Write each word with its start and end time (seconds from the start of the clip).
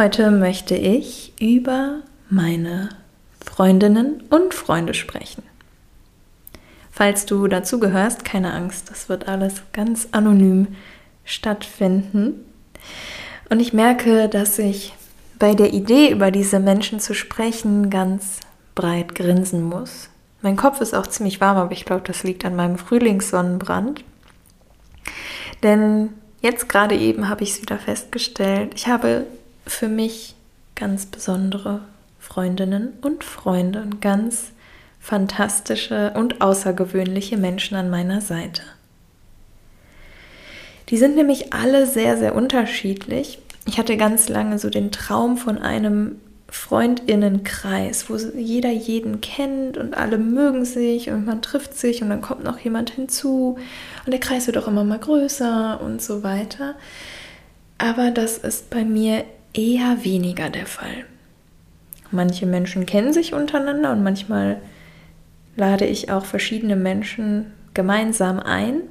Heute 0.00 0.30
möchte 0.30 0.76
ich 0.76 1.34
über 1.38 2.00
meine 2.30 2.88
Freundinnen 3.44 4.22
und 4.30 4.54
Freunde 4.54 4.94
sprechen. 4.94 5.42
Falls 6.90 7.26
du 7.26 7.48
dazugehörst, 7.48 8.24
keine 8.24 8.54
Angst, 8.54 8.90
das 8.90 9.10
wird 9.10 9.28
alles 9.28 9.60
ganz 9.74 10.08
anonym 10.12 10.68
stattfinden. 11.26 12.46
Und 13.50 13.60
ich 13.60 13.74
merke, 13.74 14.30
dass 14.30 14.58
ich 14.58 14.94
bei 15.38 15.54
der 15.54 15.74
Idee, 15.74 16.12
über 16.12 16.30
diese 16.30 16.60
Menschen 16.60 16.98
zu 16.98 17.12
sprechen, 17.12 17.90
ganz 17.90 18.40
breit 18.74 19.14
grinsen 19.14 19.62
muss. 19.64 20.08
Mein 20.40 20.56
Kopf 20.56 20.80
ist 20.80 20.94
auch 20.94 21.08
ziemlich 21.08 21.42
warm, 21.42 21.58
aber 21.58 21.72
ich 21.72 21.84
glaube, 21.84 22.04
das 22.06 22.22
liegt 22.22 22.46
an 22.46 22.56
meinem 22.56 22.78
Frühlingssonnenbrand. 22.78 24.02
Denn 25.62 26.14
jetzt 26.40 26.70
gerade 26.70 26.96
eben 26.96 27.28
habe 27.28 27.42
ich 27.42 27.50
es 27.50 27.60
wieder 27.60 27.76
festgestellt, 27.76 28.72
ich 28.74 28.86
habe 28.86 29.26
für 29.70 29.88
mich 29.88 30.34
ganz 30.74 31.06
besondere 31.06 31.80
Freundinnen 32.18 32.94
und 33.02 33.24
Freunde 33.24 33.80
und 33.82 34.00
ganz 34.00 34.52
fantastische 35.00 36.12
und 36.14 36.40
außergewöhnliche 36.40 37.36
Menschen 37.36 37.76
an 37.76 37.90
meiner 37.90 38.20
Seite. 38.20 38.62
Die 40.90 40.98
sind 40.98 41.16
nämlich 41.16 41.52
alle 41.52 41.86
sehr, 41.86 42.16
sehr 42.18 42.34
unterschiedlich. 42.34 43.38
Ich 43.66 43.78
hatte 43.78 43.96
ganz 43.96 44.28
lange 44.28 44.58
so 44.58 44.70
den 44.70 44.90
Traum 44.90 45.36
von 45.36 45.58
einem 45.58 46.16
Freundinnenkreis, 46.48 48.10
wo 48.10 48.16
jeder 48.16 48.70
jeden 48.70 49.20
kennt 49.20 49.78
und 49.78 49.96
alle 49.96 50.18
mögen 50.18 50.64
sich 50.64 51.08
und 51.10 51.24
man 51.24 51.42
trifft 51.42 51.78
sich 51.78 52.02
und 52.02 52.10
dann 52.10 52.20
kommt 52.20 52.42
noch 52.42 52.58
jemand 52.58 52.90
hinzu 52.90 53.56
und 54.04 54.10
der 54.10 54.20
Kreis 54.20 54.48
wird 54.48 54.58
auch 54.58 54.66
immer 54.66 54.82
mal 54.82 54.98
größer 54.98 55.80
und 55.80 56.02
so 56.02 56.24
weiter. 56.24 56.74
Aber 57.78 58.10
das 58.10 58.36
ist 58.38 58.68
bei 58.68 58.84
mir 58.84 59.24
eher 59.52 60.04
weniger 60.04 60.50
der 60.50 60.66
Fall. 60.66 61.04
Manche 62.10 62.46
Menschen 62.46 62.86
kennen 62.86 63.12
sich 63.12 63.34
untereinander 63.34 63.92
und 63.92 64.02
manchmal 64.02 64.60
lade 65.56 65.86
ich 65.86 66.10
auch 66.10 66.24
verschiedene 66.24 66.76
Menschen 66.76 67.52
gemeinsam 67.74 68.40
ein, 68.40 68.82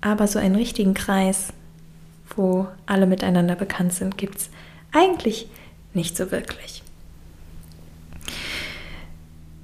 aber 0.00 0.26
so 0.26 0.38
einen 0.38 0.54
richtigen 0.54 0.94
Kreis, 0.94 1.52
wo 2.36 2.68
alle 2.86 3.06
miteinander 3.06 3.56
bekannt 3.56 3.92
sind, 3.92 4.16
gibt 4.18 4.36
es 4.38 4.50
eigentlich 4.92 5.48
nicht 5.94 6.16
so 6.16 6.30
wirklich. 6.30 6.82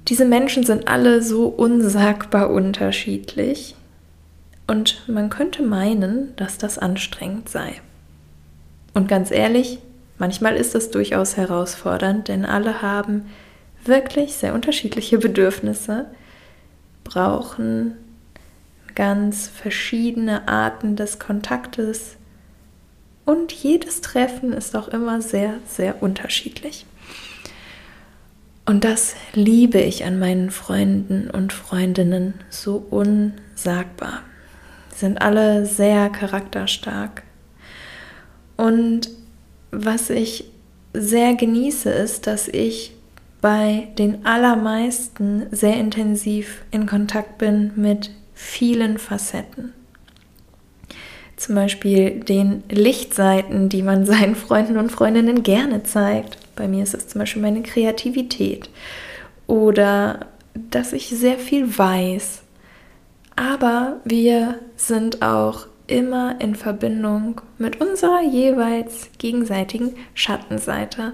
Diese 0.07 0.25
Menschen 0.25 0.63
sind 0.63 0.87
alle 0.87 1.21
so 1.21 1.47
unsagbar 1.47 2.49
unterschiedlich 2.51 3.75
und 4.67 5.07
man 5.07 5.29
könnte 5.29 5.63
meinen, 5.63 6.35
dass 6.35 6.57
das 6.57 6.77
anstrengend 6.77 7.49
sei. 7.49 7.81
Und 8.93 9.07
ganz 9.07 9.31
ehrlich, 9.31 9.79
manchmal 10.17 10.55
ist 10.55 10.75
das 10.75 10.91
durchaus 10.91 11.37
herausfordernd, 11.37 12.27
denn 12.27 12.45
alle 12.45 12.81
haben 12.81 13.25
wirklich 13.83 14.35
sehr 14.35 14.53
unterschiedliche 14.53 15.17
Bedürfnisse, 15.19 16.07
brauchen 17.03 17.95
ganz 18.95 19.47
verschiedene 19.47 20.47
Arten 20.47 20.95
des 20.95 21.19
Kontaktes 21.19 22.15
und 23.25 23.51
jedes 23.51 24.01
Treffen 24.01 24.53
ist 24.53 24.75
auch 24.75 24.87
immer 24.87 25.21
sehr, 25.21 25.55
sehr 25.67 26.01
unterschiedlich. 26.01 26.85
Und 28.65 28.83
das 28.83 29.15
liebe 29.33 29.79
ich 29.79 30.05
an 30.05 30.17
meinen 30.17 30.49
Freunden 30.49 31.29
und 31.29 31.53
Freundinnen 31.53 32.35
so 32.49 32.83
unsagbar. 32.89 34.21
Sie 34.91 35.01
sind 35.01 35.21
alle 35.21 35.65
sehr 35.65 36.09
charakterstark. 36.09 37.23
Und 38.57 39.09
was 39.71 40.09
ich 40.09 40.45
sehr 40.93 41.35
genieße, 41.35 41.89
ist, 41.89 42.27
dass 42.27 42.47
ich 42.47 42.93
bei 43.41 43.89
den 43.97 44.25
allermeisten 44.25 45.47
sehr 45.51 45.75
intensiv 45.75 46.63
in 46.71 46.85
Kontakt 46.85 47.37
bin 47.37 47.71
mit 47.75 48.11
vielen 48.33 48.97
Facetten. 48.97 49.73
Zum 51.37 51.55
Beispiel 51.55 52.21
den 52.21 52.63
Lichtseiten, 52.69 53.69
die 53.69 53.81
man 53.81 54.05
seinen 54.07 54.35
Freunden 54.35 54.77
und 54.77 54.91
Freundinnen 54.91 55.43
gerne 55.43 55.83
zeigt. 55.83 56.37
Bei 56.55 56.67
mir 56.67 56.83
ist 56.83 56.93
es 56.93 57.07
zum 57.07 57.19
Beispiel 57.19 57.41
meine 57.41 57.61
Kreativität 57.61 58.69
oder 59.47 60.27
dass 60.71 60.93
ich 60.93 61.09
sehr 61.09 61.37
viel 61.37 61.77
weiß. 61.77 62.41
Aber 63.35 63.99
wir 64.05 64.59
sind 64.77 65.21
auch 65.21 65.67
immer 65.87 66.39
in 66.39 66.55
Verbindung 66.55 67.41
mit 67.57 67.81
unserer 67.81 68.21
jeweils 68.21 69.09
gegenseitigen 69.17 69.95
Schattenseite. 70.13 71.13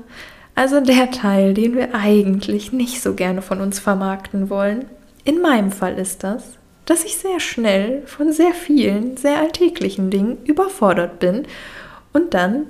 Also 0.56 0.82
der 0.82 1.12
Teil, 1.12 1.54
den 1.54 1.76
wir 1.76 1.96
eigentlich 1.96 2.72
nicht 2.72 3.02
so 3.02 3.14
gerne 3.14 3.42
von 3.42 3.62
uns 3.62 3.80
vermarkten 3.80 4.50
wollen. 4.50 4.86
In 5.24 5.42
meinem 5.42 5.72
Fall 5.72 5.98
ist 5.98 6.24
das, 6.24 6.58
dass 6.86 7.06
ich 7.06 7.18
sehr 7.18 7.40
schnell 7.40 8.04
von 8.06 8.34
sehr 8.34 8.54
vielen, 8.54 9.18
sehr 9.18 9.40
alltäglichen 9.40 10.10
Dingen 10.10 10.38
überfordert 10.46 11.20
bin 11.20 11.46
und 12.14 12.34
dann 12.34 12.68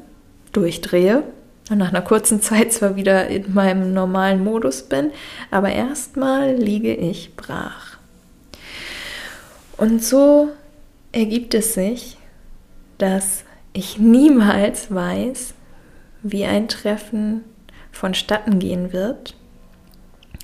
durchdrehe 0.51 1.23
und 1.69 1.77
nach 1.77 1.89
einer 1.89 2.01
kurzen 2.01 2.41
Zeit 2.41 2.73
zwar 2.73 2.95
wieder 2.95 3.27
in 3.27 3.53
meinem 3.53 3.93
normalen 3.93 4.43
Modus 4.43 4.83
bin, 4.83 5.11
aber 5.49 5.71
erstmal 5.71 6.55
liege 6.55 6.93
ich 6.93 7.35
brach. 7.35 7.97
Und 9.77 10.03
so 10.03 10.51
ergibt 11.11 11.53
es 11.53 11.73
sich, 11.73 12.17
dass 12.97 13.43
ich 13.73 13.97
niemals 13.97 14.93
weiß, 14.93 15.53
wie 16.23 16.45
ein 16.45 16.67
Treffen 16.67 17.43
vonstatten 17.91 18.59
gehen 18.59 18.93
wird 18.93 19.35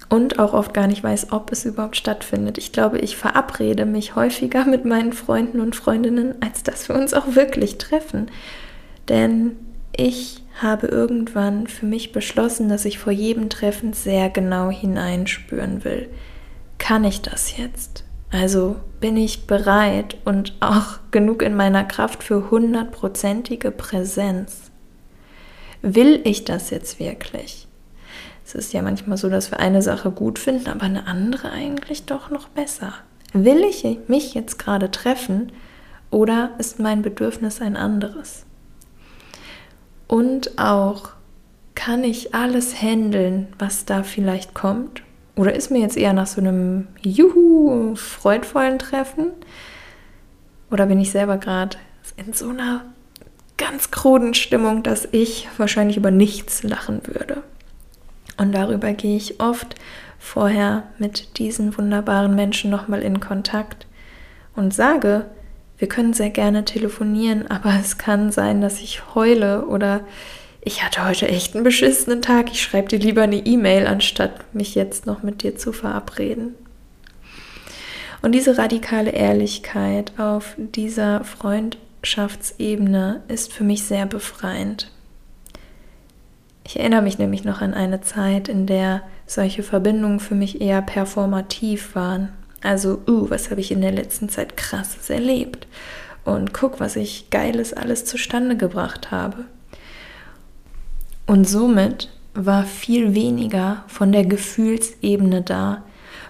und 0.10 0.40
auch 0.40 0.54
oft 0.54 0.74
gar 0.74 0.88
nicht 0.88 1.04
weiß, 1.04 1.32
ob 1.32 1.52
es 1.52 1.66
überhaupt 1.66 1.98
stattfindet. 1.98 2.58
Ich 2.58 2.72
glaube, 2.72 3.00
ich 3.00 3.18
verabrede 3.18 3.86
mich 3.86 4.16
häufiger 4.16 4.66
mit 4.66 4.86
meinen 4.86 5.14
Freunden 5.14 5.60
und 5.60 5.76
Freundinnen, 5.76 6.36
als 6.42 6.64
dass 6.64 6.88
wir 6.90 6.96
uns 6.96 7.14
auch 7.14 7.36
wirklich 7.36 7.78
treffen. 7.78 8.32
Denn 9.10 9.58
ich 9.96 10.44
habe 10.62 10.88
irgendwann 10.88 11.68
für 11.68 11.86
mich 11.86 12.12
beschlossen, 12.12 12.70
dass 12.70 12.86
ich 12.86 13.00
vor 13.00 13.14
jedem 13.14 13.50
Treffen 13.50 13.94
sehr 13.94 14.30
genau 14.30 14.70
hineinspüren 14.70 15.84
will. 15.84 16.10
Kann 16.78 17.04
ich 17.04 17.22
das 17.22 17.58
jetzt? 17.58 18.07
Also 18.32 18.76
bin 19.00 19.16
ich 19.16 19.48
bereit 19.48 20.18
und 20.26 20.54
auch 20.60 21.00
genug 21.12 21.42
in 21.42 21.56
meiner 21.56 21.84
Kraft 21.84 22.24
für 22.24 22.50
hundertprozentige 22.50 23.72
Präsenz? 23.72 24.72
Will 25.82 26.22
ich 26.24 26.44
das 26.44 26.70
jetzt 26.70 27.00
wirklich? 27.00 27.68
Es 28.46 28.56
ist 28.56 28.74
ja 28.74 28.82
manchmal 28.82 29.18
so, 29.18 29.30
dass 29.30 29.52
wir 29.52 29.60
eine 29.60 29.82
Sache 29.82 30.10
gut 30.10 30.40
finden, 30.40 30.70
aber 30.70 30.84
eine 30.84 31.06
andere 31.06 31.52
eigentlich 31.52 32.06
doch 32.06 32.30
noch 32.30 32.48
besser. 32.48 32.94
Will 33.34 33.64
ich 33.64 33.86
mich 34.08 34.34
jetzt 34.34 34.58
gerade 34.58 34.90
treffen 34.90 35.52
oder 36.12 36.52
ist 36.58 36.80
mein 36.80 37.02
Bedürfnis 37.02 37.62
ein 37.62 37.76
anderes? 37.76 38.46
Und 40.08 40.58
auch, 40.58 41.10
kann 41.76 42.04
ich 42.04 42.34
alles 42.34 42.82
handeln, 42.82 43.50
was 43.60 43.86
da 43.86 44.04
vielleicht 44.04 44.54
kommt? 44.54 45.04
Oder 45.38 45.54
ist 45.54 45.70
mir 45.70 45.80
jetzt 45.80 45.98
eher 45.98 46.14
nach 46.14 46.28
so 46.28 46.42
einem 46.42 46.88
Juhu, 47.02 47.96
freudvollen 47.96 48.80
Treffen? 48.80 49.28
Oder 50.72 50.88
bin 50.88 51.00
ich 51.00 51.12
selber 51.12 51.38
gerade 51.38 51.78
in 52.18 52.34
so 52.34 52.50
einer 52.50 52.86
ganz 53.56 53.92
kruden 53.92 54.34
Stimmung, 54.34 54.84
dass 54.84 55.08
ich 55.12 55.48
wahrscheinlich 55.58 55.96
über 55.96 56.12
nichts 56.12 56.64
lachen 56.64 57.02
würde? 57.06 57.44
Und 58.38 58.52
darüber 58.54 58.92
gehe 58.94 59.16
ich 59.16 59.40
oft 59.40 59.76
vorher 60.18 60.84
mit 60.98 61.38
diesen 61.38 61.78
wunderbaren 61.78 62.36
Menschen 62.36 62.72
nochmal 62.72 63.04
in 63.04 63.20
Kontakt 63.20 63.86
und 64.56 64.74
sage, 64.74 65.26
wir 65.78 65.88
können 65.88 66.14
sehr 66.14 66.32
gerne 66.32 66.66
telefonieren, 66.66 67.46
aber 67.50 67.76
es 67.80 68.00
kann 68.00 68.32
sein, 68.32 68.62
dass 68.62 68.82
ich 68.82 69.14
heule 69.14 69.68
oder 69.68 70.02
ich 70.62 70.84
hatte 70.84 71.06
heute 71.08 71.28
echt 71.28 71.56
einen 71.56 71.64
beschissenen 71.64 72.22
Tag, 72.22 72.52
ich 72.52 72.62
schreibe 72.62 72.90
dir 72.90 73.00
lieber 73.00 73.24
eine 73.24 73.38
E-Mail, 73.38 73.88
anstatt 73.88 74.54
mich 74.54 74.76
jetzt 74.76 75.06
noch 75.06 75.24
mit 75.24 75.44
dir 75.44 75.56
zu 75.58 75.72
verabreden. 75.72 76.56
Und 78.22 78.34
diese 78.34 78.58
radikale 78.58 79.12
Ehrlichkeit 79.12 80.12
auf 80.18 80.56
dieser 80.58 81.24
Freundschaftsebene 81.24 83.22
ist 83.28 83.54
für 83.54 83.64
mich 83.64 83.84
sehr 83.84 84.06
befreiend. 84.06 84.92
Ich 86.66 86.78
erinnere 86.80 87.02
mich 87.02 87.18
nämlich 87.18 87.46
noch 87.46 87.62
an 87.62 87.74
eine 87.74 88.02
Zeit, 88.02 88.50
in 88.50 88.66
der 88.66 89.04
solche 89.26 89.64
Verbindungen 89.64 90.20
für 90.20 90.36
mich 90.36 90.60
eher 90.60 90.82
performativ 90.82 91.96
waren. 91.96 92.34
Also, 92.62 93.02
uh, 93.08 93.30
was 93.30 93.52
habe 93.52 93.62
ich 93.62 93.72
in 93.72 93.80
der 93.80 93.94
letzten 93.94 94.28
Zeit 94.28 94.58
krasses 94.58 95.10
erlebt? 95.10 95.68
Und 96.26 96.54
guck, 96.54 96.82
was 96.82 96.98
ich 96.98 97.30
geiles 97.30 97.72
alles 97.74 98.04
zustande 98.04 98.58
gebracht 98.58 99.12
habe. 99.12 99.46
Und 101.28 101.48
somit 101.48 102.10
war 102.34 102.64
viel 102.64 103.14
weniger 103.14 103.84
von 103.88 104.12
der 104.12 104.26
Gefühlsebene 104.26 105.44
da, 105.44 105.84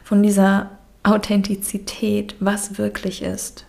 von 0.03 0.21
dieser 0.21 0.71
Authentizität, 1.03 2.35
was 2.41 2.77
wirklich 2.77 3.21
ist. 3.21 3.65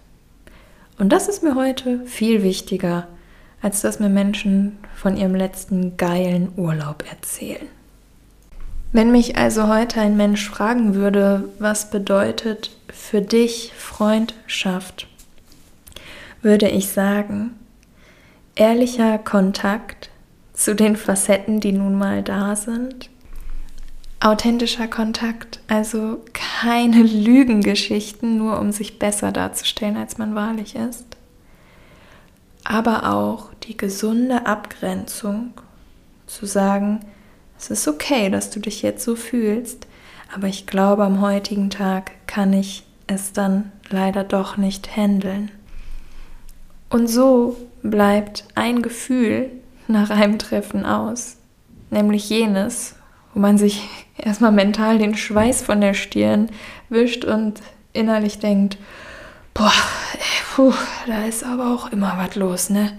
Und 0.99 1.11
das 1.11 1.29
ist 1.29 1.45
mir 1.45 1.55
heute 1.55 2.01
viel 2.07 2.43
wichtiger 2.43 3.07
als 3.61 3.81
dass 3.81 4.01
mir 4.01 4.09
Menschen 4.09 4.79
von 4.95 5.17
ihrem 5.17 5.35
letzten 5.35 5.97
geilen 5.97 6.53
Urlaub 6.57 7.05
erzählen. 7.11 7.67
Wenn 8.93 9.13
mich 9.13 9.37
also 9.37 9.69
heute 9.69 10.01
ein 10.01 10.17
Mensch 10.17 10.49
fragen 10.49 10.95
würde, 10.95 11.49
was 11.59 11.91
bedeutet 11.91 12.71
für 12.89 13.21
dich 13.21 13.73
Freundschaft, 13.77 15.07
würde 16.41 16.69
ich 16.69 16.89
sagen, 16.89 17.51
ehrlicher 18.55 19.19
Kontakt 19.19 20.11
zu 20.59 20.75
den 20.75 20.97
Facetten, 20.97 21.61
die 21.61 21.71
nun 21.71 21.95
mal 21.95 22.25
da 22.25 22.57
sind, 22.57 23.11
authentischer 24.19 24.89
Kontakt, 24.89 25.61
also 25.69 26.19
keine 26.33 27.03
Lügengeschichten, 27.05 28.37
nur 28.37 28.59
um 28.59 28.73
sich 28.73 28.99
besser 28.99 29.31
darzustellen, 29.31 29.97
als 29.97 30.19
man 30.19 30.35
wahrlich 30.35 30.75
ist, 30.75 31.07
aber 32.65 33.15
auch 33.15 33.51
die 33.63 33.77
gesunde 33.77 34.47
Abgrenzung 34.47 35.53
zu 36.27 36.45
sagen, 36.45 37.01
es 37.57 37.71
ist 37.71 37.87
okay, 37.87 38.29
dass 38.29 38.51
du 38.51 38.59
dich 38.59 38.83
jetzt 38.83 39.05
so 39.05 39.15
fühlst, 39.15 39.87
aber 40.35 40.49
ich 40.49 40.67
glaube, 40.67 41.05
am 41.05 41.21
heutigen 41.21 41.71
Tag 41.71 42.11
kann 42.27 42.53
ich 42.53 42.85
es 43.07 43.33
dann 43.33 43.71
leider 43.91 44.25
doch 44.25 44.57
nicht 44.57 44.97
handeln. 44.97 45.53
Und 46.91 47.07
so 47.07 47.57
bleibt 47.83 48.45
ein 48.57 48.83
Gefühl 48.83 49.51
nach 49.89 50.11
einem 50.11 50.39
Treffen 50.39 50.85
aus, 50.85 51.37
nämlich 51.91 52.29
jenes, 52.29 52.95
wo 53.35 53.41
man 53.41 53.59
sich 53.59 53.89
erstmal 54.17 54.53
mental 54.53 54.99
den 54.99 55.17
Schweiß 55.17 55.63
von 55.63 55.81
der 55.81 55.95
Stirn 55.95 56.51
wischt 56.89 57.25
und 57.25 57.61
innerlich 57.93 58.39
denkt, 58.39 58.79
boah, 59.55 59.73
ey, 60.15 60.45
puh, 60.55 60.75
da 61.07 61.25
ist 61.25 61.45
aber 61.45 61.75
auch 61.75 61.91
immer 61.91 62.15
was 62.19 62.37
los, 62.37 62.71
ne? 62.71 62.99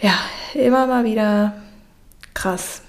Ja, 0.00 0.14
immer 0.54 0.86
mal 0.86 1.04
wieder 1.04 1.54
krass. 2.32 2.82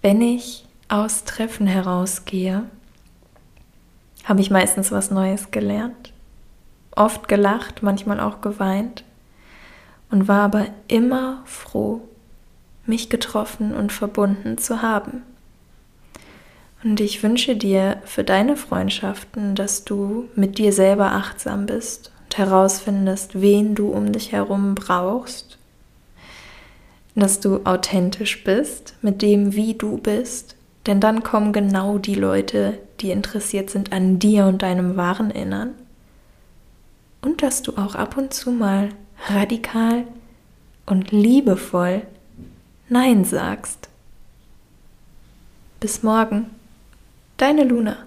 Wenn 0.00 0.20
ich 0.20 0.64
aus 0.88 1.24
Treffen 1.24 1.66
herausgehe, 1.66 2.62
habe 4.24 4.40
ich 4.40 4.50
meistens 4.50 4.92
was 4.92 5.10
Neues 5.10 5.50
gelernt. 5.50 6.12
Oft 6.92 7.26
gelacht, 7.26 7.82
manchmal 7.82 8.20
auch 8.20 8.40
geweint 8.40 9.04
und 10.10 10.28
war 10.28 10.42
aber 10.42 10.66
immer 10.88 11.42
froh, 11.44 12.00
mich 12.86 13.08
getroffen 13.10 13.74
und 13.74 13.92
verbunden 13.92 14.58
zu 14.58 14.82
haben. 14.82 15.22
Und 16.84 17.00
ich 17.00 17.22
wünsche 17.22 17.56
dir 17.56 18.00
für 18.04 18.22
deine 18.22 18.56
Freundschaften, 18.56 19.54
dass 19.54 19.84
du 19.84 20.28
mit 20.36 20.58
dir 20.58 20.72
selber 20.72 21.12
achtsam 21.12 21.66
bist 21.66 22.12
und 22.24 22.38
herausfindest, 22.38 23.40
wen 23.40 23.74
du 23.74 23.88
um 23.88 24.12
dich 24.12 24.32
herum 24.32 24.74
brauchst 24.74 25.56
dass 27.16 27.40
du 27.40 27.60
authentisch 27.64 28.44
bist 28.44 28.94
mit 29.02 29.22
dem, 29.22 29.54
wie 29.54 29.74
du 29.74 29.96
bist, 29.96 30.54
denn 30.86 31.00
dann 31.00 31.22
kommen 31.22 31.52
genau 31.52 31.98
die 31.98 32.14
Leute, 32.14 32.78
die 33.00 33.10
interessiert 33.10 33.70
sind 33.70 33.92
an 33.92 34.18
dir 34.18 34.46
und 34.46 34.62
deinem 34.62 34.96
wahren 34.96 35.30
Innern. 35.30 35.70
Und 37.22 37.42
dass 37.42 37.62
du 37.62 37.72
auch 37.76 37.94
ab 37.94 38.16
und 38.16 38.32
zu 38.32 38.52
mal 38.52 38.90
radikal 39.28 40.06
und 40.86 41.10
liebevoll 41.10 42.02
Nein 42.88 43.24
sagst. 43.24 43.88
Bis 45.80 46.02
morgen, 46.02 46.50
deine 47.36 47.64
Luna. 47.64 48.06